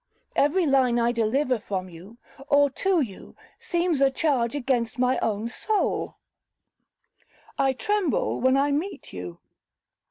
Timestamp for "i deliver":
0.97-1.59